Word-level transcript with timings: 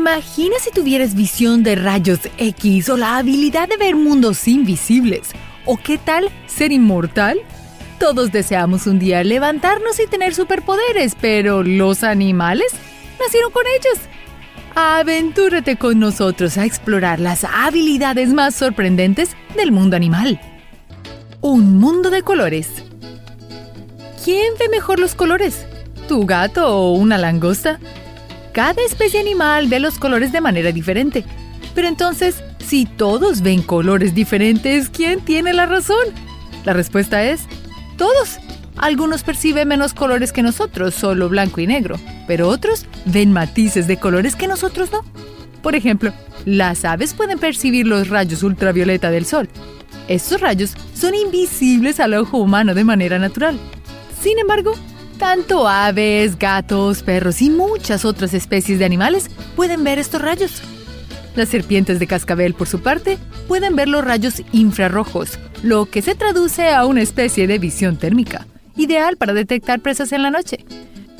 Imagina 0.00 0.56
si 0.58 0.70
tuvieras 0.70 1.14
visión 1.14 1.62
de 1.62 1.74
rayos 1.74 2.20
X 2.38 2.88
o 2.88 2.96
la 2.96 3.18
habilidad 3.18 3.68
de 3.68 3.76
ver 3.76 3.96
mundos 3.96 4.48
invisibles. 4.48 5.28
¿O 5.66 5.76
qué 5.76 5.98
tal 5.98 6.30
ser 6.46 6.72
inmortal? 6.72 7.38
Todos 7.98 8.32
deseamos 8.32 8.86
un 8.86 8.98
día 8.98 9.22
levantarnos 9.22 10.00
y 10.00 10.06
tener 10.06 10.34
superpoderes, 10.34 11.14
pero 11.20 11.62
¿los 11.62 12.02
animales? 12.02 12.72
Nacieron 13.20 13.52
con 13.52 13.64
ellos. 13.66 14.02
Aventúrate 14.74 15.76
con 15.76 16.00
nosotros 16.00 16.56
a 16.56 16.64
explorar 16.64 17.20
las 17.20 17.44
habilidades 17.44 18.30
más 18.30 18.54
sorprendentes 18.54 19.36
del 19.54 19.70
mundo 19.70 19.96
animal. 19.96 20.40
Un 21.42 21.76
mundo 21.78 22.08
de 22.08 22.22
colores. 22.22 22.68
¿Quién 24.24 24.54
ve 24.58 24.70
mejor 24.70 24.98
los 24.98 25.14
colores? 25.14 25.66
¿Tu 26.08 26.24
gato 26.24 26.74
o 26.74 26.92
una 26.92 27.18
langosta? 27.18 27.78
Cada 28.52 28.82
especie 28.82 29.20
animal 29.20 29.68
ve 29.68 29.80
los 29.80 29.98
colores 29.98 30.32
de 30.32 30.40
manera 30.40 30.72
diferente. 30.72 31.24
Pero 31.74 31.88
entonces, 31.88 32.42
si 32.58 32.86
todos 32.86 33.42
ven 33.42 33.62
colores 33.62 34.14
diferentes, 34.14 34.90
¿quién 34.90 35.20
tiene 35.20 35.52
la 35.52 35.66
razón? 35.66 36.04
La 36.64 36.72
respuesta 36.72 37.24
es 37.24 37.42
todos. 37.96 38.38
Algunos 38.76 39.22
perciben 39.22 39.68
menos 39.68 39.94
colores 39.94 40.32
que 40.32 40.42
nosotros, 40.42 40.94
solo 40.94 41.28
blanco 41.28 41.60
y 41.60 41.66
negro, 41.66 41.96
pero 42.26 42.48
otros 42.48 42.86
ven 43.04 43.32
matices 43.32 43.86
de 43.86 43.98
colores 43.98 44.36
que 44.36 44.48
nosotros 44.48 44.90
no. 44.90 45.04
Por 45.62 45.74
ejemplo, 45.74 46.12
las 46.46 46.84
aves 46.84 47.12
pueden 47.12 47.38
percibir 47.38 47.86
los 47.86 48.08
rayos 48.08 48.42
ultravioleta 48.42 49.10
del 49.10 49.26
sol. 49.26 49.48
Estos 50.08 50.40
rayos 50.40 50.74
son 50.94 51.14
invisibles 51.14 52.00
al 52.00 52.14
ojo 52.14 52.38
humano 52.38 52.74
de 52.74 52.84
manera 52.84 53.18
natural. 53.18 53.58
Sin 54.20 54.38
embargo, 54.38 54.72
tanto 55.20 55.68
aves, 55.68 56.38
gatos, 56.38 57.02
perros 57.02 57.42
y 57.42 57.50
muchas 57.50 58.06
otras 58.06 58.32
especies 58.32 58.78
de 58.78 58.86
animales 58.86 59.30
pueden 59.54 59.84
ver 59.84 59.98
estos 59.98 60.22
rayos. 60.22 60.62
Las 61.36 61.50
serpientes 61.50 61.98
de 61.98 62.06
cascabel, 62.06 62.54
por 62.54 62.66
su 62.66 62.80
parte, 62.80 63.18
pueden 63.46 63.76
ver 63.76 63.86
los 63.86 64.02
rayos 64.02 64.42
infrarrojos, 64.50 65.38
lo 65.62 65.84
que 65.84 66.00
se 66.00 66.14
traduce 66.14 66.70
a 66.70 66.86
una 66.86 67.02
especie 67.02 67.46
de 67.46 67.58
visión 67.58 67.98
térmica, 67.98 68.46
ideal 68.76 69.18
para 69.18 69.34
detectar 69.34 69.80
presas 69.80 70.12
en 70.12 70.22
la 70.22 70.30
noche. 70.30 70.64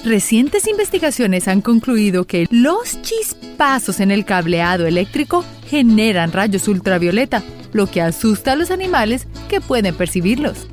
Recientes 0.03 0.67
investigaciones 0.67 1.47
han 1.47 1.61
concluido 1.61 2.25
que 2.25 2.47
los 2.51 3.03
chispazos 3.03 4.01
en 4.01 4.11
el 4.11 4.25
cableado 4.25 4.87
eléctrico 4.87 5.45
generan 5.69 6.33
rayos 6.33 6.69
ultravioleta, 6.69 7.43
lo 7.75 7.87
que 7.87 8.01
asusta 8.01 8.53
a 8.53 8.57
los 8.57 8.71
animales 8.71 9.29
que 9.51 9.61
pueden 9.61 9.95
percibirlos. 9.95 10.67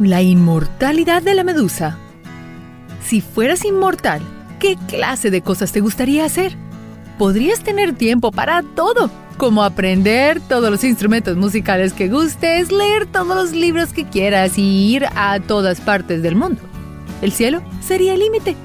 La 0.00 0.22
inmortalidad 0.22 1.22
de 1.22 1.34
la 1.34 1.44
medusa. 1.44 1.98
Si 3.04 3.20
fueras 3.20 3.66
inmortal, 3.66 4.22
¿qué 4.58 4.78
clase 4.88 5.30
de 5.30 5.42
cosas 5.42 5.72
te 5.72 5.80
gustaría 5.80 6.24
hacer? 6.24 6.56
Podrías 7.18 7.62
tener 7.62 7.92
tiempo 7.92 8.32
para 8.32 8.62
todo, 8.62 9.10
como 9.36 9.62
aprender 9.62 10.40
todos 10.40 10.70
los 10.70 10.84
instrumentos 10.84 11.36
musicales 11.36 11.92
que 11.92 12.08
gustes, 12.08 12.72
leer 12.72 13.04
todos 13.04 13.36
los 13.36 13.52
libros 13.52 13.92
que 13.92 14.06
quieras 14.06 14.56
y 14.56 14.94
ir 14.94 15.04
a 15.14 15.38
todas 15.38 15.82
partes 15.82 16.22
del 16.22 16.34
mundo. 16.34 16.62
El 17.20 17.30
cielo 17.30 17.60
sería 17.86 18.14
el 18.14 18.20
límite. 18.20 18.56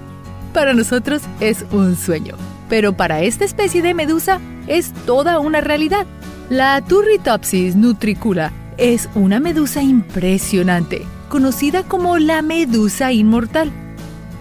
Para 0.54 0.74
nosotros 0.74 1.22
es 1.42 1.66
un 1.74 1.98
sueño, 1.98 2.36
pero 2.70 2.94
para 2.96 3.24
esta 3.24 3.44
especie 3.44 3.82
de 3.82 3.94
medusa 3.94 4.40
es 4.68 4.94
toda 5.06 5.40
una 5.40 5.60
realidad. 5.60 6.06
La 6.50 6.80
Turritopsis 6.80 7.76
nutricula 7.76 8.54
es 8.78 9.10
una 9.16 9.42
medusa 9.42 9.82
impresionante 9.82 11.06
conocida 11.30 11.84
como 11.84 12.18
la 12.18 12.42
medusa 12.42 13.12
inmortal. 13.12 13.72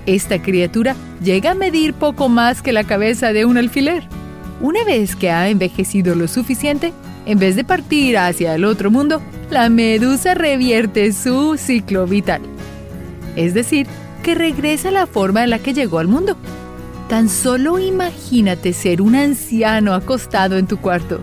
Esta 0.07 0.43
criatura 0.43 0.97
llega 1.23 1.53
a 1.53 1.55
medir 1.55 1.95
poco 1.95 2.29
más 2.29 2.63
que 2.63 2.73
la 2.73 2.85
cabeza 2.85 3.33
de 3.33 3.45
un 3.45 3.57
alfiler. 3.57 4.05
Una 4.61 4.85
vez 4.85 5.17
que 5.17 5.31
ha 5.31 5.49
envejecido 5.49 6.15
lo 6.15 6.29
suficiente, 6.29 6.93
en 7.27 7.39
vez 7.39 7.57
de 7.57 7.65
partir 7.65 8.19
hacia 8.19 8.55
el 8.55 8.65
otro 8.65 8.91
mundo, 8.91 9.23
la 9.51 9.69
medusa 9.69 10.35
revierte 10.35 11.13
su 11.13 11.57
ciclo 11.57 12.07
vital. 12.07 12.43
Es 13.37 13.55
decir, 13.55 13.87
que 14.23 14.35
regresa 14.35 14.89
a 14.89 14.93
la 14.93 15.07
forma 15.07 15.45
en 15.45 15.51
la 15.51 15.59
que 15.59 15.75
llegó 15.75 15.99
al 15.99 16.09
mundo. 16.09 16.37
Tan 17.09 17.29
solo 17.29 17.79
imagínate 17.79 18.73
ser 18.73 19.03
un 19.03 19.15
anciano 19.15 19.95
acostado 19.95 20.57
en 20.57 20.67
tu 20.67 20.79
cuarto. 20.79 21.21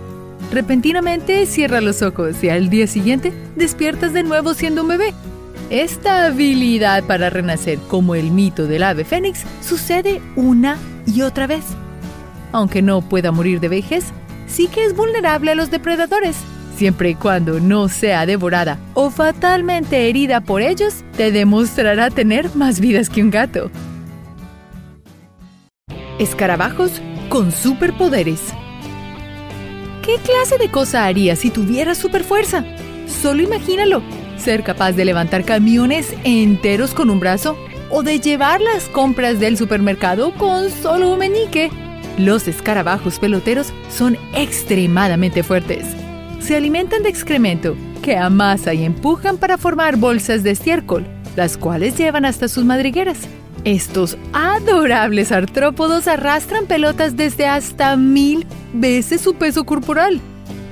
Repentinamente 0.51 1.45
cierra 1.45 1.81
los 1.81 2.01
ojos 2.01 2.43
y 2.43 2.49
al 2.49 2.69
día 2.69 2.85
siguiente 2.85 3.31
despiertas 3.55 4.13
de 4.13 4.23
nuevo 4.23 4.53
siendo 4.53 4.81
un 4.81 4.89
bebé. 4.89 5.13
Esta 5.71 6.25
habilidad 6.25 7.05
para 7.05 7.29
renacer 7.29 7.79
como 7.87 8.13
el 8.13 8.29
mito 8.29 8.67
del 8.67 8.83
ave 8.83 9.05
fénix 9.05 9.45
sucede 9.61 10.21
una 10.35 10.77
y 11.07 11.21
otra 11.21 11.47
vez. 11.47 11.63
Aunque 12.51 12.81
no 12.81 13.01
pueda 13.01 13.31
morir 13.31 13.61
de 13.61 13.69
vejez, 13.69 14.11
sí 14.47 14.67
que 14.67 14.83
es 14.83 14.93
vulnerable 14.93 15.51
a 15.51 15.55
los 15.55 15.71
depredadores. 15.71 16.35
Siempre 16.75 17.11
y 17.11 17.15
cuando 17.15 17.61
no 17.61 17.87
sea 17.87 18.25
devorada 18.25 18.79
o 18.95 19.09
fatalmente 19.11 20.09
herida 20.09 20.41
por 20.41 20.61
ellos, 20.61 21.05
te 21.15 21.31
demostrará 21.31 22.09
tener 22.09 22.53
más 22.53 22.81
vidas 22.81 23.09
que 23.09 23.23
un 23.23 23.31
gato. 23.31 23.71
Escarabajos 26.19 27.01
con 27.29 27.53
superpoderes. 27.53 28.41
¿Qué 30.03 30.17
clase 30.17 30.57
de 30.57 30.69
cosa 30.69 31.05
harías 31.05 31.39
si 31.39 31.49
tuvieras 31.49 31.97
superfuerza? 31.97 32.65
Solo 33.07 33.41
imagínalo 33.41 34.03
ser 34.41 34.63
capaz 34.63 34.93
de 34.93 35.05
levantar 35.05 35.45
camiones 35.45 36.13
enteros 36.23 36.93
con 36.93 37.09
un 37.09 37.19
brazo 37.19 37.57
o 37.89 38.03
de 38.03 38.19
llevar 38.19 38.59
las 38.61 38.85
compras 38.89 39.39
del 39.39 39.57
supermercado 39.57 40.33
con 40.33 40.69
solo 40.69 41.13
un 41.13 41.19
meñique. 41.19 41.69
Los 42.17 42.47
escarabajos 42.47 43.19
peloteros 43.19 43.71
son 43.89 44.17
extremadamente 44.33 45.43
fuertes. 45.43 45.85
Se 46.39 46.55
alimentan 46.55 47.03
de 47.03 47.09
excremento 47.09 47.75
que 48.01 48.17
amasan 48.17 48.77
y 48.77 48.85
empujan 48.85 49.37
para 49.37 49.57
formar 49.57 49.95
bolsas 49.95 50.43
de 50.43 50.51
estiércol, 50.51 51.05
las 51.35 51.57
cuales 51.57 51.97
llevan 51.97 52.25
hasta 52.25 52.47
sus 52.47 52.65
madrigueras. 52.65 53.19
Estos 53.63 54.17
adorables 54.33 55.31
artrópodos 55.31 56.07
arrastran 56.07 56.65
pelotas 56.65 57.15
desde 57.15 57.45
hasta 57.45 57.95
mil 57.95 58.45
veces 58.73 59.21
su 59.21 59.35
peso 59.35 59.65
corporal. 59.65 60.19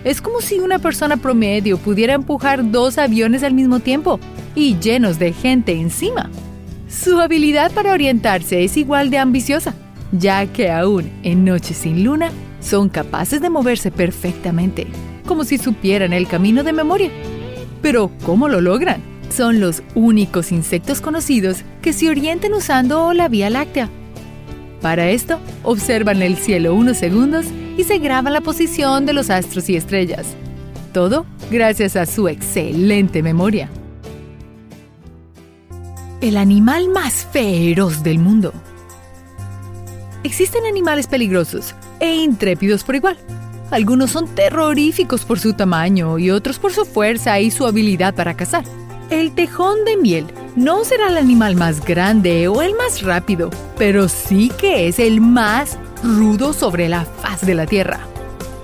Es 0.03 0.21
como 0.21 0.41
si 0.41 0.59
una 0.59 0.79
persona 0.79 1.17
promedio 1.17 1.77
pudiera 1.77 2.13
empujar 2.13 2.71
dos 2.71 2.97
aviones 2.97 3.43
al 3.43 3.53
mismo 3.53 3.79
tiempo 3.79 4.19
y 4.55 4.77
llenos 4.79 5.19
de 5.19 5.33
gente 5.33 5.73
encima. 5.73 6.29
Su 6.87 7.19
habilidad 7.19 7.71
para 7.71 7.93
orientarse 7.93 8.63
es 8.63 8.77
igual 8.77 9.09
de 9.09 9.17
ambiciosa, 9.17 9.75
ya 10.11 10.45
que 10.47 10.71
aún 10.71 11.11
en 11.23 11.45
noches 11.45 11.77
sin 11.77 12.03
luna 12.03 12.31
son 12.61 12.89
capaces 12.89 13.41
de 13.41 13.49
moverse 13.49 13.91
perfectamente, 13.91 14.87
como 15.25 15.43
si 15.43 15.57
supieran 15.57 16.13
el 16.13 16.27
camino 16.27 16.63
de 16.63 16.73
memoria. 16.73 17.11
Pero, 17.81 18.11
¿cómo 18.25 18.49
lo 18.49 18.61
logran? 18.61 19.01
Son 19.29 19.59
los 19.59 19.83
únicos 19.95 20.51
insectos 20.51 21.01
conocidos 21.01 21.63
que 21.81 21.93
se 21.93 22.09
orientan 22.09 22.53
usando 22.53 23.13
la 23.13 23.27
Vía 23.27 23.49
Láctea. 23.49 23.89
Para 24.81 25.09
esto, 25.09 25.39
observan 25.63 26.21
el 26.21 26.37
cielo 26.37 26.73
unos 26.73 26.97
segundos 26.97 27.45
y 27.77 27.83
se 27.83 27.99
graba 27.99 28.29
la 28.29 28.41
posición 28.41 29.05
de 29.05 29.13
los 29.13 29.29
astros 29.29 29.69
y 29.69 29.75
estrellas. 29.75 30.35
Todo 30.93 31.25
gracias 31.51 31.95
a 31.95 32.05
su 32.05 32.27
excelente 32.27 33.21
memoria. 33.21 33.69
El 36.21 36.37
animal 36.37 36.89
más 36.89 37.27
feroz 37.31 38.03
del 38.03 38.19
mundo. 38.19 38.53
Existen 40.23 40.65
animales 40.65 41.07
peligrosos 41.07 41.75
e 41.99 42.15
intrépidos 42.15 42.83
por 42.83 42.95
igual. 42.95 43.17
Algunos 43.71 44.11
son 44.11 44.27
terroríficos 44.27 45.23
por 45.25 45.39
su 45.39 45.53
tamaño 45.53 46.17
y 46.17 46.31
otros 46.31 46.57
por 46.57 46.73
su 46.73 46.85
fuerza 46.85 47.39
y 47.39 47.51
su 47.51 47.65
habilidad 47.65 48.15
para 48.15 48.35
cazar. 48.35 48.63
El 49.09 49.33
tejón 49.33 49.85
de 49.85 49.97
miel 49.97 50.25
no 50.55 50.83
será 50.83 51.07
el 51.07 51.17
animal 51.17 51.55
más 51.55 51.83
grande 51.83 52.47
o 52.47 52.61
el 52.61 52.75
más 52.75 53.01
rápido, 53.01 53.49
pero 53.77 54.09
sí 54.09 54.51
que 54.57 54.87
es 54.87 54.99
el 54.99 55.21
más 55.21 55.77
rudo 56.03 56.53
sobre 56.53 56.89
la 56.89 57.05
faz 57.05 57.41
de 57.41 57.55
la 57.55 57.65
Tierra. 57.65 57.99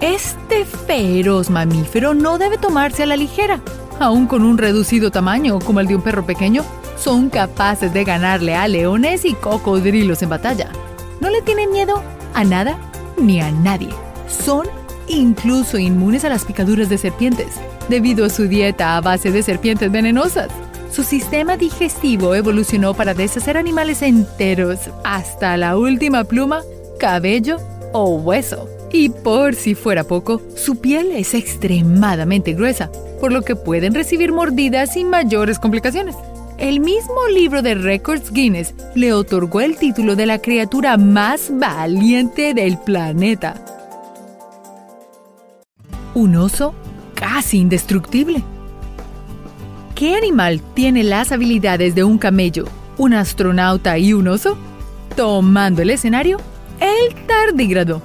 Este 0.02 0.66
feroz 0.66 1.50
mamífero 1.50 2.14
no 2.14 2.38
debe 2.38 2.58
tomarse 2.58 3.04
a 3.04 3.06
la 3.06 3.16
ligera. 3.16 3.62
Aún 4.00 4.28
con 4.28 4.44
un 4.44 4.58
reducido 4.58 5.10
tamaño 5.12 5.60
como 5.60 5.80
el 5.80 5.88
de 5.88 5.96
un 5.96 6.02
perro 6.02 6.26
pequeño, 6.26 6.64
son 6.98 7.30
capaces 7.30 7.94
de 7.94 8.04
ganarle 8.04 8.56
a 8.56 8.68
leones 8.68 9.26
y 9.26 9.34
cocodrilos 9.34 10.22
en 10.22 10.30
batalla. 10.30 10.70
No 11.22 11.30
le 11.30 11.42
tienen 11.42 11.72
miedo 11.72 12.02
a 12.34 12.44
nada 12.44 12.78
ni 13.18 13.40
a 13.42 13.52
nadie. 13.52 13.90
Son 14.28 14.68
incluso 15.08 15.78
inmunes 15.78 16.26
a 16.26 16.30
las 16.30 16.46
picaduras 16.46 16.90
de 16.90 16.98
serpientes, 16.98 17.56
debido 17.90 18.26
a 18.26 18.30
su 18.30 18.48
dieta 18.48 18.98
a 18.98 19.02
base 19.02 19.32
de 19.32 19.44
serpientes 19.44 19.92
venenosas. 19.92 20.50
Su 20.96 21.04
sistema 21.04 21.58
digestivo 21.58 22.36
evolucionó 22.36 22.94
para 22.94 23.14
deshacer 23.14 23.58
animales 23.58 24.02
enteros 24.02 24.80
hasta 25.04 25.58
la 25.58 25.78
última 25.78 26.24
pluma 26.24 26.62
cabello 26.98 27.58
o 27.92 28.16
hueso. 28.16 28.70
Y 28.94 29.10
por 29.10 29.56
si 29.56 29.76
fuera 29.76 30.06
poco, 30.06 30.42
su 30.56 30.78
piel 30.78 31.12
es 31.12 31.34
extremadamente 31.34 32.54
gruesa, 32.54 32.90
por 33.20 33.34
lo 33.34 33.42
que 33.42 33.58
pueden 33.58 33.94
recibir 33.94 34.32
mordidas 34.32 34.94
sin 34.94 35.10
mayores 35.10 35.60
complicaciones. 35.60 36.16
el 36.58 36.80
mismo 36.80 37.28
libro 37.28 37.62
de 37.62 37.76
Records 37.76 38.32
Guinness 38.32 38.74
le 38.96 39.12
otorgó 39.12 39.60
el 39.60 39.76
título 39.76 40.16
de 40.16 40.28
la 40.28 40.40
criatura 40.40 40.96
más 40.96 41.52
valiente 41.52 42.54
del 42.54 42.78
planeta. 42.78 43.56
Un 46.14 46.38
oso 46.38 46.74
casi 47.16 47.58
indestructible. 47.58 48.42
¿Qué 49.96 50.14
animal 50.18 50.60
tiene 50.74 51.06
las 51.06 51.32
habilidades 51.32 51.96
de 51.96 52.04
un 52.04 52.18
camello, 52.18 52.66
un 52.98 53.14
astronauta 53.14 53.98
y 53.98 54.12
un 54.12 54.28
oso? 54.28 54.58
Tomando 55.16 55.82
el 55.82 55.90
escenario, 55.90 56.38
el 56.82 57.16
tardígrado. 57.26 58.02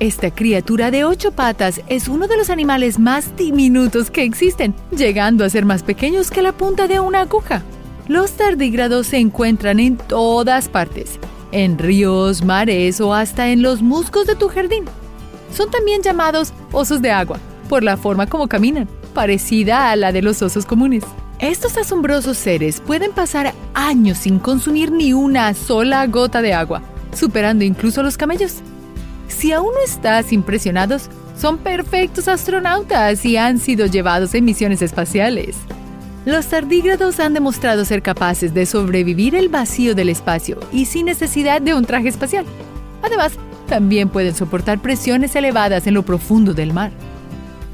Esta 0.00 0.32
criatura 0.32 0.90
de 0.90 1.04
ocho 1.04 1.30
patas 1.30 1.82
es 1.86 2.08
uno 2.08 2.26
de 2.26 2.36
los 2.36 2.50
animales 2.50 2.98
más 2.98 3.36
diminutos 3.36 4.10
que 4.10 4.24
existen, 4.24 4.74
llegando 4.90 5.44
a 5.44 5.50
ser 5.50 5.64
más 5.64 5.84
pequeños 5.84 6.32
que 6.32 6.42
la 6.42 6.50
punta 6.50 6.88
de 6.88 6.98
una 6.98 7.20
aguja. 7.20 7.62
Los 8.08 8.32
tardígrados 8.32 9.06
se 9.06 9.18
encuentran 9.18 9.78
en 9.78 9.98
todas 9.98 10.68
partes, 10.68 11.20
en 11.52 11.78
ríos, 11.78 12.42
mares 12.42 13.00
o 13.00 13.14
hasta 13.14 13.50
en 13.50 13.62
los 13.62 13.82
musgos 13.82 14.26
de 14.26 14.34
tu 14.34 14.48
jardín. 14.48 14.86
Son 15.54 15.70
también 15.70 16.02
llamados 16.02 16.52
osos 16.72 17.00
de 17.00 17.12
agua, 17.12 17.38
por 17.68 17.84
la 17.84 17.96
forma 17.96 18.26
como 18.26 18.48
caminan, 18.48 18.88
parecida 19.14 19.92
a 19.92 19.96
la 19.96 20.10
de 20.10 20.22
los 20.22 20.42
osos 20.42 20.66
comunes. 20.66 21.04
Estos 21.40 21.78
asombrosos 21.78 22.36
seres 22.36 22.82
pueden 22.82 23.12
pasar 23.12 23.54
años 23.72 24.18
sin 24.18 24.38
consumir 24.38 24.92
ni 24.92 25.14
una 25.14 25.54
sola 25.54 26.06
gota 26.06 26.42
de 26.42 26.52
agua, 26.52 26.82
superando 27.14 27.64
incluso 27.64 28.02
a 28.02 28.04
los 28.04 28.18
camellos. 28.18 28.56
Si 29.28 29.50
aún 29.50 29.72
no 29.72 29.82
estás 29.82 30.34
impresionados, 30.34 31.08
son 31.38 31.56
perfectos 31.56 32.28
astronautas 32.28 33.24
y 33.24 33.38
han 33.38 33.58
sido 33.58 33.86
llevados 33.86 34.34
en 34.34 34.44
misiones 34.44 34.82
espaciales. 34.82 35.56
Los 36.26 36.46
tardígrados 36.48 37.18
han 37.20 37.32
demostrado 37.32 37.86
ser 37.86 38.02
capaces 38.02 38.52
de 38.52 38.66
sobrevivir 38.66 39.34
el 39.34 39.48
vacío 39.48 39.94
del 39.94 40.10
espacio 40.10 40.60
y 40.70 40.84
sin 40.84 41.06
necesidad 41.06 41.62
de 41.62 41.72
un 41.72 41.86
traje 41.86 42.08
espacial. 42.08 42.44
Además, 43.00 43.32
también 43.66 44.10
pueden 44.10 44.34
soportar 44.34 44.82
presiones 44.82 45.34
elevadas 45.34 45.86
en 45.86 45.94
lo 45.94 46.02
profundo 46.02 46.52
del 46.52 46.74
mar. 46.74 46.92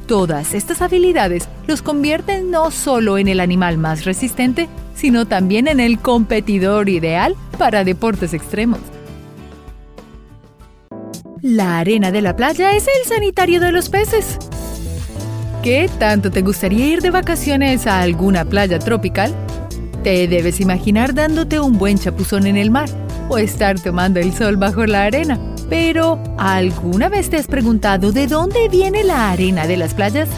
Todas 0.06 0.54
estas 0.54 0.82
habilidades 0.82 1.48
los 1.66 1.82
convierten 1.82 2.52
no 2.52 2.70
solo 2.70 3.18
en 3.18 3.26
el 3.26 3.40
animal 3.40 3.76
más 3.76 4.04
resistente, 4.04 4.68
sino 4.94 5.26
también 5.26 5.66
en 5.66 5.80
el 5.80 5.98
competidor 5.98 6.88
ideal 6.88 7.34
para 7.58 7.82
deportes 7.82 8.32
extremos. 8.32 8.78
La 11.42 11.78
arena 11.78 12.12
de 12.12 12.22
la 12.22 12.36
playa 12.36 12.72
es 12.76 12.86
el 12.86 13.08
sanitario 13.08 13.60
de 13.60 13.72
los 13.72 13.88
peces. 13.88 14.38
¿Qué 15.62 15.90
tanto 15.98 16.30
te 16.30 16.42
gustaría 16.42 16.86
ir 16.86 17.02
de 17.02 17.10
vacaciones 17.10 17.88
a 17.88 18.00
alguna 18.00 18.44
playa 18.44 18.78
tropical? 18.78 19.34
Te 20.04 20.28
debes 20.28 20.60
imaginar 20.60 21.14
dándote 21.14 21.58
un 21.58 21.78
buen 21.78 21.98
chapuzón 21.98 22.46
en 22.46 22.56
el 22.56 22.70
mar 22.70 22.88
o 23.28 23.38
estar 23.38 23.80
tomando 23.80 24.20
el 24.20 24.32
sol 24.32 24.56
bajo 24.56 24.86
la 24.86 25.02
arena. 25.02 25.55
Pero, 25.68 26.22
¿alguna 26.38 27.08
vez 27.08 27.28
te 27.28 27.36
has 27.36 27.48
preguntado 27.48 28.12
de 28.12 28.26
dónde 28.26 28.68
viene 28.68 29.02
la 29.02 29.30
arena 29.30 29.66
de 29.66 29.76
las 29.76 29.94
playas? 29.94 30.28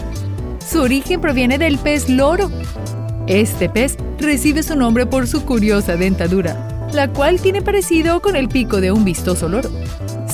Su 0.66 0.80
origen 0.80 1.20
proviene 1.20 1.58
del 1.58 1.78
pez 1.78 2.08
loro. 2.08 2.50
Este 3.26 3.68
pez 3.68 3.96
recibe 4.18 4.62
su 4.62 4.74
nombre 4.74 5.04
por 5.04 5.26
su 5.26 5.44
curiosa 5.44 5.96
dentadura, 5.96 6.88
la 6.92 7.08
cual 7.12 7.40
tiene 7.40 7.60
parecido 7.60 8.20
con 8.20 8.36
el 8.36 8.48
pico 8.48 8.80
de 8.80 8.90
un 8.90 9.04
vistoso 9.04 9.48
loro. 9.48 9.70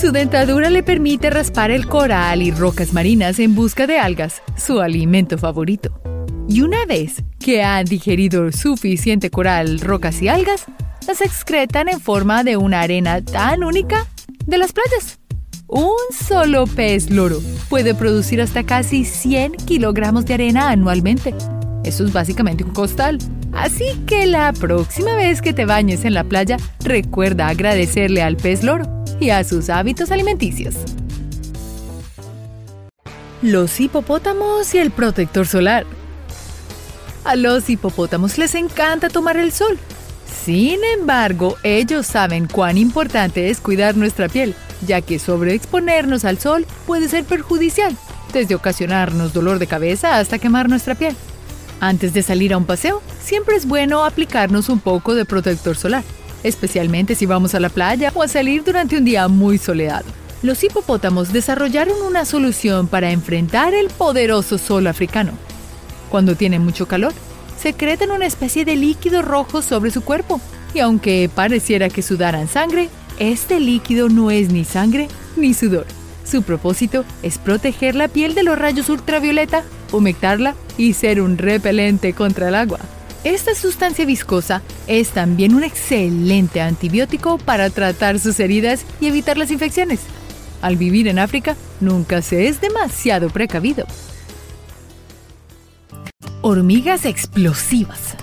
Su 0.01 0.13
dentadura 0.13 0.71
le 0.71 0.83
permite 0.83 1.31
raspar 1.31 1.71
el 1.71 1.87
coral 1.87 2.43
y 2.43 2.53
rocas 2.53 2.93
marinas 2.93 3.39
en 3.41 3.55
busca 3.55 3.87
de 3.87 3.99
algas, 3.99 4.43
su 4.57 4.81
alimento 4.81 5.39
favorito. 5.39 6.01
Y 6.49 6.61
una 6.61 6.85
vez 6.87 7.25
que 7.41 7.63
han 7.63 7.87
digerido 7.87 8.53
suficiente 8.53 9.31
coral, 9.31 9.81
rocas 9.81 10.23
y 10.23 10.29
algas, 10.29 10.67
las 11.09 11.21
excretan 11.21 11.89
en 11.89 12.01
forma 12.01 12.45
de 12.45 12.57
una 12.57 12.81
arena 12.81 13.23
tan 13.23 13.65
única 13.65 14.07
de 14.47 14.59
las 14.59 14.73
playas. 14.73 15.19
Un 15.67 15.97
solo 16.27 16.67
pez 16.67 17.11
loro 17.11 17.41
puede 17.69 17.95
producir 17.95 18.41
hasta 18.41 18.65
casi 18.65 19.05
100 19.05 19.53
kilogramos 19.53 20.27
de 20.27 20.35
arena 20.35 20.71
anualmente. 20.71 21.35
Eso 21.85 22.05
es 22.05 22.13
básicamente 22.13 22.65
un 22.65 22.73
costal. 22.73 23.19
Así 23.53 23.85
que 24.07 24.27
la 24.27 24.53
próxima 24.53 25.15
vez 25.15 25.41
que 25.41 25.53
te 25.53 25.65
bañes 25.65 26.05
en 26.05 26.15
la 26.15 26.25
playa, 26.25 26.57
recuerda 26.83 27.49
agradecerle 27.49 28.23
al 28.23 28.37
pez 28.37 28.63
loro 28.63 29.05
y 29.21 29.31
a 29.31 29.45
sus 29.45 29.71
hábitos 29.71 30.11
alimenticios. 30.11 30.75
Los 33.43 33.79
hipopótamos 33.81 34.75
y 34.75 34.79
el 34.79 34.91
protector 34.91 35.47
solar. 35.47 35.87
A 37.25 37.37
los 37.37 37.69
hipopótamos 37.71 38.39
les 38.39 38.55
encanta 38.55 39.09
tomar 39.09 39.37
el 39.37 39.53
sol. 39.53 39.79
Sin 40.45 40.81
embargo, 40.99 41.57
ellos 41.63 42.07
saben 42.07 42.47
cuán 42.47 42.77
importante 42.77 43.51
es 43.51 43.61
cuidar 43.61 43.97
nuestra 43.97 44.29
piel, 44.29 44.55
ya 44.87 45.01
que 45.01 45.19
sobreexponernos 45.19 46.25
al 46.25 46.39
sol 46.39 46.67
puede 46.87 47.09
ser 47.09 47.25
perjudicial, 47.25 47.97
desde 48.33 48.55
ocasionarnos 48.55 49.33
dolor 49.33 49.59
de 49.59 49.67
cabeza 49.67 50.19
hasta 50.19 50.39
quemar 50.39 50.69
nuestra 50.69 50.95
piel. 50.95 51.17
Antes 51.81 52.13
de 52.13 52.23
salir 52.23 52.53
a 52.53 52.59
un 52.59 52.67
paseo, 52.67 53.03
siempre 53.23 53.57
es 53.57 53.67
bueno 53.67 54.05
aplicarnos 54.05 54.69
un 54.69 54.81
poco 54.81 55.15
de 55.15 55.25
protector 55.25 55.77
solar 55.77 56.05
especialmente 56.45 57.17
si 57.17 57.27
vamos 57.27 57.57
a 57.57 57.61
la 57.61 57.71
playa 57.71 58.13
o 58.15 58.23
a 58.23 58.29
salir 58.29 58.63
durante 58.63 58.97
un 58.97 59.05
día 59.05 59.27
muy 59.27 59.59
soleado. 59.59 60.05
Los 60.43 60.63
hipopótamos 60.63 61.33
desarrollaron 61.33 62.01
una 62.03 62.27
solución 62.27 62.87
para 62.87 63.11
enfrentar 63.11 63.75
el 63.75 63.89
poderoso 63.89 64.59
sol 64.59 64.87
africano. 64.87 65.33
Cuando 66.11 66.37
tienen 66.37 66.63
mucho 66.63 66.87
calor, 66.87 67.15
secretan 67.59 68.11
una 68.11 68.27
especie 68.27 68.65
de 68.65 68.77
líquido 68.77 69.23
rojo 69.23 69.63
sobre 69.63 69.91
su 69.91 70.03
cuerpo, 70.03 70.41
y 70.75 70.81
aunque 70.81 71.31
pareciera 71.33 71.89
que 71.89 72.03
sudaran 72.03 72.49
sangre, 72.49 72.89
este 73.19 73.61
líquido 73.61 74.09
no 74.09 74.31
es 74.31 74.51
ni 74.51 74.65
sangre 74.65 75.09
ni 75.37 75.55
sudor. 75.55 75.87
Su 76.25 76.43
propósito 76.43 77.05
es 77.23 77.39
proteger 77.39 77.95
la 77.95 78.09
piel 78.09 78.35
de 78.35 78.43
los 78.43 78.59
rayos 78.59 78.89
ultravioleta, 78.89 79.63
humectarla 79.93 80.55
y 80.77 80.95
ser 80.95 81.21
un 81.21 81.39
repelente 81.39 82.13
contra 82.13 82.49
el 82.49 82.55
agua. 82.55 82.81
Esta 83.25 83.55
sustancia 83.55 84.05
viscosa 84.05 84.63
es 84.87 85.11
también 85.11 85.55
un 85.55 85.65
excelente 85.65 86.61
antibiótico 86.61 87.39
para 87.39 87.71
tratar 87.71 88.19
sus 88.19 88.39
heridas 88.41 88.85
y 89.01 89.07
evitar 89.07 89.39
las 89.39 89.51
infecciones. 89.51 90.01
Al 90.61 90.77
vivir 90.77 91.09
en 91.09 91.19
África, 91.19 91.57
nunca 91.81 92.23
se 92.23 92.49
es 92.49 92.61
demasiado 92.61 93.31
precavido. 93.31 93.87
Hormigas 96.47 97.07
explosivas. 97.07 98.15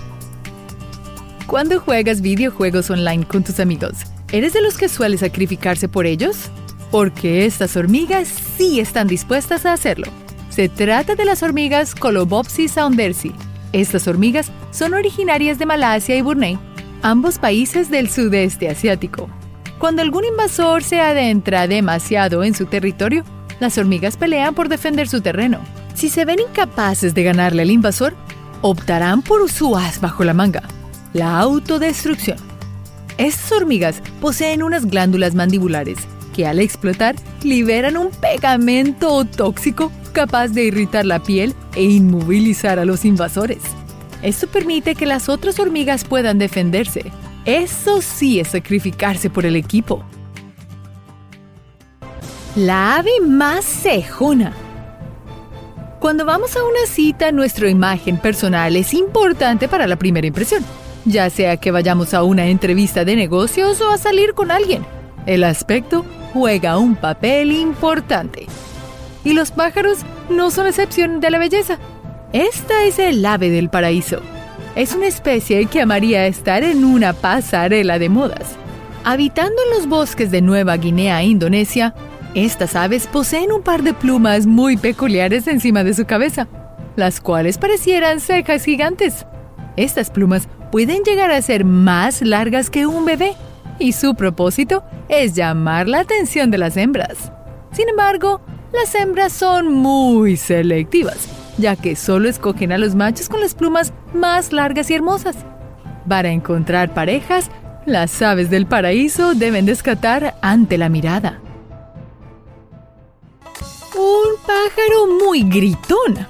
Cuando 1.48 1.80
juegas 1.80 2.20
videojuegos 2.20 2.88
online 2.88 3.26
con 3.26 3.42
tus 3.42 3.58
amigos, 3.58 3.94
¿eres 4.30 4.52
de 4.52 4.62
los 4.62 4.78
que 4.78 4.88
suele 4.88 5.18
sacrificarse 5.18 5.88
por 5.88 6.06
ellos? 6.06 6.48
Porque 6.92 7.46
estas 7.46 7.76
hormigas 7.76 8.28
sí 8.56 8.78
están 8.78 9.08
dispuestas 9.08 9.66
a 9.66 9.72
hacerlo. 9.72 10.06
Se 10.50 10.68
trata 10.68 11.16
de 11.16 11.24
las 11.24 11.42
hormigas 11.42 11.96
Colobopsis 11.96 12.70
saundersi, 12.70 13.32
estas 13.72 14.06
hormigas 14.06 14.52
son 14.70 14.94
originarias 14.94 15.58
de 15.58 15.66
Malasia 15.66 16.14
y 16.14 16.22
Brunei, 16.22 16.60
ambos 17.02 17.40
países 17.40 17.90
del 17.90 18.08
sudeste 18.08 18.68
asiático. 18.68 19.28
Cuando 19.80 20.00
algún 20.00 20.24
invasor 20.24 20.84
se 20.84 21.00
adentra 21.00 21.66
demasiado 21.66 22.44
en 22.44 22.54
su 22.54 22.66
territorio, 22.66 23.24
las 23.58 23.78
hormigas 23.78 24.16
pelean 24.16 24.54
por 24.54 24.68
defender 24.68 25.08
su 25.08 25.20
terreno. 25.22 25.58
Si 26.02 26.08
se 26.08 26.24
ven 26.24 26.40
incapaces 26.40 27.14
de 27.14 27.22
ganarle 27.22 27.62
al 27.62 27.70
invasor, 27.70 28.16
optarán 28.60 29.22
por 29.22 29.48
su 29.48 29.76
as 29.76 30.00
bajo 30.00 30.24
la 30.24 30.34
manga, 30.34 30.64
la 31.12 31.38
autodestrucción. 31.38 32.38
Estas 33.18 33.52
hormigas 33.52 34.02
poseen 34.20 34.64
unas 34.64 34.84
glándulas 34.86 35.36
mandibulares 35.36 35.98
que 36.34 36.44
al 36.44 36.58
explotar 36.58 37.14
liberan 37.44 37.96
un 37.96 38.10
pegamento 38.10 39.24
tóxico 39.24 39.92
capaz 40.12 40.48
de 40.48 40.64
irritar 40.64 41.06
la 41.06 41.22
piel 41.22 41.54
e 41.76 41.84
inmovilizar 41.84 42.80
a 42.80 42.84
los 42.84 43.04
invasores. 43.04 43.62
Esto 44.22 44.48
permite 44.48 44.96
que 44.96 45.06
las 45.06 45.28
otras 45.28 45.60
hormigas 45.60 46.02
puedan 46.02 46.36
defenderse. 46.36 47.12
Eso 47.44 48.02
sí 48.02 48.40
es 48.40 48.48
sacrificarse 48.48 49.30
por 49.30 49.46
el 49.46 49.54
equipo. 49.54 50.04
La 52.56 52.96
ave 52.96 53.12
más 53.24 53.64
cejona. 53.64 54.52
Cuando 56.02 56.24
vamos 56.24 56.56
a 56.56 56.64
una 56.64 56.84
cita, 56.88 57.30
nuestra 57.30 57.70
imagen 57.70 58.16
personal 58.18 58.74
es 58.74 58.92
importante 58.92 59.68
para 59.68 59.86
la 59.86 59.94
primera 59.94 60.26
impresión, 60.26 60.64
ya 61.04 61.30
sea 61.30 61.58
que 61.58 61.70
vayamos 61.70 62.12
a 62.12 62.24
una 62.24 62.46
entrevista 62.46 63.04
de 63.04 63.14
negocios 63.14 63.80
o 63.80 63.88
a 63.88 63.98
salir 63.98 64.34
con 64.34 64.50
alguien. 64.50 64.84
El 65.26 65.44
aspecto 65.44 66.04
juega 66.32 66.76
un 66.76 66.96
papel 66.96 67.52
importante. 67.52 68.46
Y 69.22 69.32
los 69.34 69.52
pájaros 69.52 69.98
no 70.28 70.50
son 70.50 70.66
excepción 70.66 71.20
de 71.20 71.30
la 71.30 71.38
belleza. 71.38 71.78
Esta 72.32 72.82
es 72.82 72.98
el 72.98 73.24
ave 73.24 73.50
del 73.50 73.70
paraíso. 73.70 74.18
Es 74.74 74.96
una 74.96 75.06
especie 75.06 75.66
que 75.66 75.82
amaría 75.82 76.26
estar 76.26 76.64
en 76.64 76.84
una 76.84 77.12
pasarela 77.12 78.00
de 78.00 78.08
modas. 78.08 78.56
Habitando 79.04 79.54
en 79.62 79.78
los 79.78 79.88
bosques 79.88 80.32
de 80.32 80.42
Nueva 80.42 80.76
Guinea 80.78 81.22
e 81.22 81.26
Indonesia, 81.26 81.94
estas 82.34 82.76
aves 82.76 83.06
poseen 83.06 83.52
un 83.52 83.62
par 83.62 83.82
de 83.82 83.92
plumas 83.92 84.46
muy 84.46 84.76
peculiares 84.76 85.46
encima 85.46 85.84
de 85.84 85.92
su 85.92 86.06
cabeza, 86.06 86.48
las 86.96 87.20
cuales 87.20 87.58
parecieran 87.58 88.20
cejas 88.20 88.64
gigantes. 88.64 89.26
Estas 89.76 90.10
plumas 90.10 90.48
pueden 90.70 91.02
llegar 91.02 91.30
a 91.30 91.42
ser 91.42 91.64
más 91.64 92.22
largas 92.22 92.70
que 92.70 92.86
un 92.86 93.04
bebé 93.04 93.34
y 93.78 93.92
su 93.92 94.14
propósito 94.14 94.82
es 95.08 95.34
llamar 95.34 95.88
la 95.88 96.00
atención 96.00 96.50
de 96.50 96.58
las 96.58 96.76
hembras. 96.76 97.32
Sin 97.72 97.88
embargo, 97.88 98.40
las 98.72 98.94
hembras 98.94 99.34
son 99.34 99.70
muy 99.70 100.38
selectivas, 100.38 101.28
ya 101.58 101.76
que 101.76 101.96
solo 101.96 102.30
escogen 102.30 102.72
a 102.72 102.78
los 102.78 102.94
machos 102.94 103.28
con 103.28 103.40
las 103.40 103.54
plumas 103.54 103.92
más 104.14 104.52
largas 104.52 104.90
y 104.90 104.94
hermosas. 104.94 105.36
Para 106.08 106.30
encontrar 106.30 106.94
parejas, 106.94 107.50
las 107.84 108.22
aves 108.22 108.48
del 108.48 108.66
paraíso 108.66 109.34
deben 109.34 109.66
descatar 109.66 110.34
ante 110.40 110.78
la 110.78 110.88
mirada. 110.88 111.40
Un 113.94 114.40
pájaro 114.46 115.06
muy 115.06 115.42
gritón. 115.42 116.26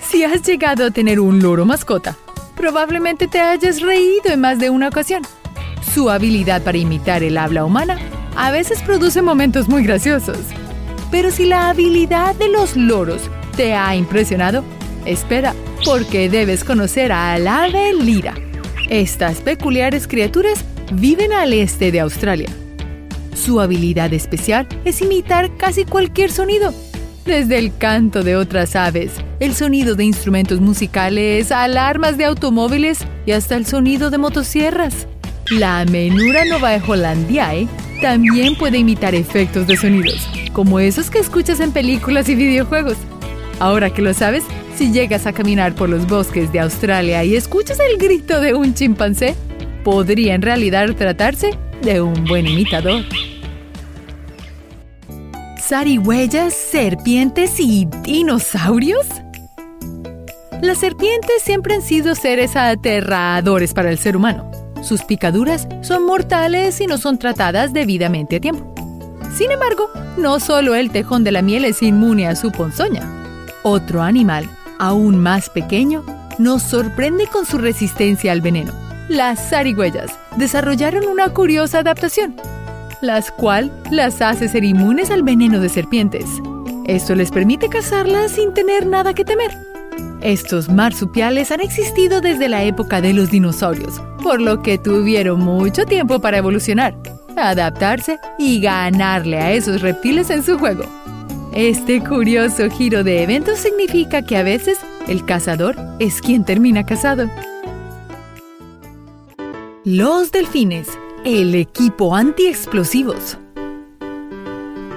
Si 0.00 0.22
has 0.22 0.42
llegado 0.42 0.86
a 0.86 0.90
tener 0.92 1.18
un 1.18 1.42
loro 1.42 1.64
mascota, 1.64 2.16
probablemente 2.54 3.26
te 3.26 3.40
hayas 3.40 3.80
reído 3.80 4.30
en 4.30 4.40
más 4.40 4.60
de 4.60 4.70
una 4.70 4.88
ocasión. 4.88 5.22
Su 5.92 6.08
habilidad 6.08 6.62
para 6.62 6.78
imitar 6.78 7.24
el 7.24 7.36
habla 7.36 7.64
humana 7.64 7.98
a 8.36 8.52
veces 8.52 8.80
produce 8.82 9.22
momentos 9.22 9.68
muy 9.68 9.82
graciosos. 9.82 10.38
Pero 11.10 11.32
si 11.32 11.46
la 11.46 11.68
habilidad 11.68 12.36
de 12.36 12.48
los 12.48 12.76
loros 12.76 13.22
te 13.56 13.74
ha 13.74 13.96
impresionado, 13.96 14.62
espera, 15.06 15.52
porque 15.84 16.28
debes 16.28 16.62
conocer 16.62 17.10
al 17.10 17.48
ave 17.48 17.92
lira. 17.92 18.34
Estas 18.88 19.40
peculiares 19.40 20.06
criaturas 20.06 20.64
viven 20.92 21.32
al 21.32 21.52
este 21.52 21.90
de 21.90 21.98
Australia. 22.00 22.50
Su 23.34 23.60
habilidad 23.60 24.12
especial 24.12 24.66
es 24.84 25.00
imitar 25.00 25.56
casi 25.56 25.84
cualquier 25.84 26.30
sonido, 26.30 26.74
desde 27.24 27.58
el 27.58 27.76
canto 27.76 28.22
de 28.22 28.36
otras 28.36 28.76
aves, 28.76 29.12
el 29.38 29.54
sonido 29.54 29.94
de 29.94 30.04
instrumentos 30.04 30.60
musicales, 30.60 31.52
alarmas 31.52 32.18
de 32.18 32.24
automóviles 32.24 32.98
y 33.26 33.32
hasta 33.32 33.56
el 33.56 33.66
sonido 33.66 34.10
de 34.10 34.18
motosierras. 34.18 35.06
La 35.50 35.84
menura 35.84 36.44
novae 36.44 36.80
hollandiae 36.80 37.68
también 38.00 38.56
puede 38.56 38.78
imitar 38.78 39.14
efectos 39.14 39.66
de 39.66 39.76
sonidos, 39.76 40.28
como 40.52 40.80
esos 40.80 41.10
que 41.10 41.18
escuchas 41.18 41.60
en 41.60 41.72
películas 41.72 42.28
y 42.28 42.34
videojuegos. 42.34 42.96
Ahora 43.58 43.90
que 43.90 44.02
lo 44.02 44.14
sabes, 44.14 44.44
si 44.76 44.92
llegas 44.92 45.26
a 45.26 45.32
caminar 45.32 45.74
por 45.74 45.88
los 45.88 46.06
bosques 46.06 46.52
de 46.52 46.60
Australia 46.60 47.22
y 47.24 47.36
escuchas 47.36 47.78
el 47.80 47.98
grito 47.98 48.40
de 48.40 48.54
un 48.54 48.74
chimpancé, 48.74 49.34
podría 49.84 50.34
en 50.34 50.42
realidad 50.42 50.94
tratarse 50.96 51.50
de 51.82 52.00
un 52.00 52.24
buen 52.24 52.46
imitador. 52.46 53.04
¿Zarigüeyas, 55.60 56.52
serpientes 56.54 57.60
y 57.60 57.86
dinosaurios? 58.02 59.06
Las 60.62 60.78
serpientes 60.78 61.42
siempre 61.42 61.74
han 61.74 61.82
sido 61.82 62.14
seres 62.14 62.56
aterradores 62.56 63.72
para 63.72 63.90
el 63.90 63.98
ser 63.98 64.16
humano. 64.16 64.50
Sus 64.82 65.02
picaduras 65.04 65.68
son 65.82 66.06
mortales 66.06 66.80
y 66.80 66.86
no 66.86 66.98
son 66.98 67.18
tratadas 67.18 67.72
debidamente 67.72 68.36
a 68.36 68.40
tiempo. 68.40 68.74
Sin 69.34 69.50
embargo, 69.50 69.88
no 70.16 70.40
solo 70.40 70.74
el 70.74 70.90
tejón 70.90 71.24
de 71.24 71.32
la 71.32 71.42
miel 71.42 71.64
es 71.64 71.82
inmune 71.82 72.26
a 72.26 72.36
su 72.36 72.50
ponzoña. 72.50 73.08
Otro 73.62 74.02
animal, 74.02 74.48
aún 74.78 75.18
más 75.18 75.50
pequeño, 75.50 76.04
nos 76.38 76.62
sorprende 76.62 77.26
con 77.26 77.46
su 77.46 77.58
resistencia 77.58 78.32
al 78.32 78.40
veneno. 78.40 78.89
Las 79.10 79.50
zarigüeyas 79.50 80.16
desarrollaron 80.36 81.08
una 81.08 81.30
curiosa 81.30 81.80
adaptación, 81.80 82.36
las 83.00 83.32
cual 83.32 83.72
las 83.90 84.22
hace 84.22 84.48
ser 84.48 84.62
inmunes 84.62 85.10
al 85.10 85.24
veneno 85.24 85.58
de 85.58 85.68
serpientes. 85.68 86.26
Esto 86.86 87.16
les 87.16 87.32
permite 87.32 87.68
cazarlas 87.68 88.30
sin 88.30 88.54
tener 88.54 88.86
nada 88.86 89.12
que 89.12 89.24
temer. 89.24 89.50
Estos 90.20 90.68
marsupiales 90.68 91.50
han 91.50 91.60
existido 91.60 92.20
desde 92.20 92.48
la 92.48 92.62
época 92.62 93.00
de 93.00 93.12
los 93.12 93.32
dinosaurios, 93.32 94.00
por 94.22 94.40
lo 94.40 94.62
que 94.62 94.78
tuvieron 94.78 95.40
mucho 95.40 95.86
tiempo 95.86 96.20
para 96.20 96.38
evolucionar, 96.38 96.94
adaptarse 97.36 98.20
y 98.38 98.60
ganarle 98.60 99.38
a 99.38 99.50
esos 99.50 99.80
reptiles 99.80 100.30
en 100.30 100.44
su 100.44 100.56
juego. 100.56 100.84
Este 101.52 102.00
curioso 102.00 102.70
giro 102.70 103.02
de 103.02 103.24
eventos 103.24 103.58
significa 103.58 104.22
que 104.22 104.36
a 104.36 104.44
veces 104.44 104.78
el 105.08 105.24
cazador 105.24 105.74
es 105.98 106.20
quien 106.20 106.44
termina 106.44 106.86
cazado. 106.86 107.28
Los 109.86 110.30
delfines, 110.30 110.88
el 111.24 111.54
equipo 111.54 112.14
antiexplosivos. 112.14 113.38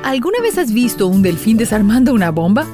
¿Alguna 0.04 0.42
vez 0.42 0.58
has 0.58 0.74
visto 0.74 1.08
un 1.08 1.22
delfín 1.22 1.56
desarmando 1.56 2.14
una 2.14 2.32
bomba? 2.32 2.66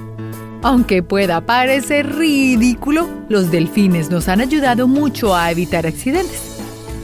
Aunque 0.64 1.04
pueda 1.04 1.46
parecer 1.46 2.16
ridículo, 2.16 3.08
los 3.30 3.52
delfines 3.52 4.10
nos 4.10 4.28
han 4.28 4.42
ayudado 4.42 4.88
mucho 4.88 5.36
a 5.36 5.52
evitar 5.52 5.86
accidentes. 5.86 6.58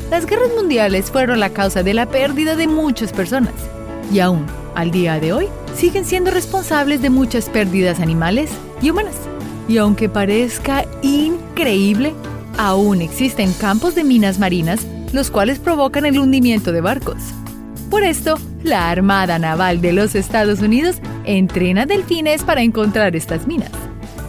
Las 0.09 0.25
guerras 0.25 0.49
mundiales 0.57 1.11
fueron 1.11 1.39
la 1.39 1.51
causa 1.51 1.83
de 1.83 1.93
la 1.93 2.09
pérdida 2.09 2.55
de 2.55 2.67
muchas 2.67 3.13
personas 3.13 3.53
y 4.11 4.21
aún, 4.21 4.47
al 4.73 4.89
día 4.89 5.19
de 5.19 5.33
hoy, 5.33 5.47
siguen 5.75 6.05
siendo 6.05 6.31
responsables 6.31 7.03
de 7.03 7.11
muchas 7.11 7.47
pérdidas 7.47 7.99
animales 7.99 8.49
y 8.81 8.89
humanas. 8.89 9.17
Y 9.69 9.77
aunque 9.77 10.09
parezca 10.09 10.83
increíble, 11.03 12.15
aún 12.57 13.03
existen 13.03 13.53
campos 13.53 13.93
de 13.93 14.03
minas 14.03 14.39
marinas 14.39 14.87
los 15.13 15.31
cuales 15.31 15.59
provocan 15.59 16.05
el 16.05 16.19
hundimiento 16.19 16.71
de 16.71 16.81
barcos. 16.81 17.17
Por 17.89 18.03
esto, 18.03 18.37
la 18.63 18.89
Armada 18.89 19.39
Naval 19.39 19.79
de 19.79 19.93
los 19.93 20.15
Estados 20.15 20.61
Unidos 20.61 20.97
entrena 21.23 21.85
delfines 21.85 22.43
para 22.43 22.61
encontrar 22.61 23.15
estas 23.15 23.47
minas. 23.47 23.71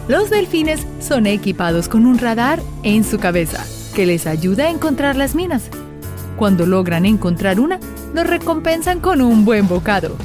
Los 0.07 0.29
delfines 0.29 0.85
son 1.01 1.27
equipados 1.27 1.89
con 1.89 2.05
un 2.05 2.17
radar 2.17 2.61
en 2.83 3.03
su 3.03 3.19
cabeza 3.19 3.65
que 3.93 4.05
les 4.05 4.27
ayuda 4.27 4.65
a 4.65 4.69
encontrar 4.69 5.15
las 5.15 5.35
minas. 5.35 5.69
Cuando 6.37 6.65
logran 6.65 7.05
encontrar 7.05 7.59
una, 7.59 7.79
los 8.13 8.27
recompensan 8.27 8.99
con 8.99 9.21
un 9.21 9.43
buen 9.43 9.67
bocado. 9.67 10.15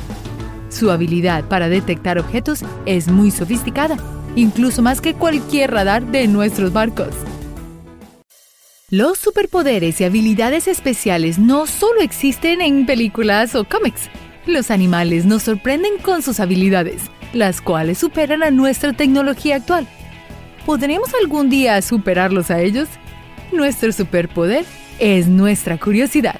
Su 0.68 0.90
habilidad 0.90 1.44
para 1.44 1.68
detectar 1.68 2.18
objetos 2.18 2.64
es 2.86 3.08
muy 3.08 3.30
sofisticada, 3.30 3.96
incluso 4.36 4.82
más 4.82 5.00
que 5.00 5.14
cualquier 5.14 5.70
radar 5.70 6.04
de 6.06 6.28
nuestros 6.28 6.72
barcos. 6.72 7.14
Los 8.92 9.16
superpoderes 9.16 10.02
y 10.02 10.04
habilidades 10.04 10.68
especiales 10.68 11.38
no 11.38 11.66
solo 11.66 12.02
existen 12.02 12.60
en 12.60 12.84
películas 12.84 13.54
o 13.54 13.64
cómics. 13.64 14.10
Los 14.44 14.70
animales 14.70 15.24
nos 15.24 15.44
sorprenden 15.44 15.96
con 15.96 16.20
sus 16.20 16.40
habilidades, 16.40 17.04
las 17.32 17.62
cuales 17.62 17.96
superan 17.96 18.42
a 18.42 18.50
nuestra 18.50 18.92
tecnología 18.92 19.56
actual. 19.56 19.88
¿Podremos 20.66 21.08
algún 21.14 21.48
día 21.48 21.80
superarlos 21.80 22.50
a 22.50 22.60
ellos? 22.60 22.90
Nuestro 23.50 23.92
superpoder 23.92 24.66
es 24.98 25.26
nuestra 25.26 25.78
curiosidad. 25.78 26.38